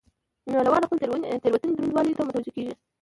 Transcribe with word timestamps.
نو 0.51 0.57
له 0.65 0.69
واره 0.71 0.83
د 0.85 0.87
خپلې 0.87 0.99
تېروتنې 1.43 1.73
درونوالي 1.75 2.13
ته 2.17 2.21
متوجه 2.27 2.51
کېږو. 2.55 2.73